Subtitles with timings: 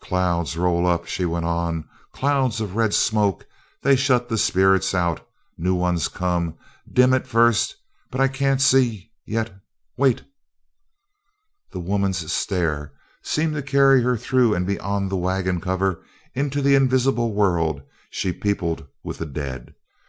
[0.00, 3.44] "Clouds roll up" she went on, "clouds of red smoke
[3.82, 5.26] they shut the spirits out
[5.58, 6.56] new ones come
[6.88, 7.74] dim at first
[8.08, 9.52] but I can't see yet.
[9.96, 10.22] Wait!"
[11.72, 12.92] The woman's stare
[13.24, 16.04] seemed to carry her through and beyond the wagon cover
[16.34, 19.74] into the invisible world she peopled with the dead.